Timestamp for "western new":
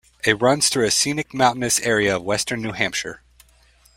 2.23-2.71